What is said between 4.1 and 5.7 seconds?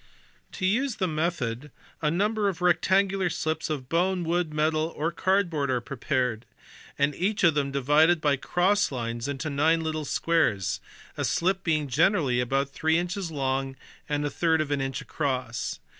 wood, metal, or cardboard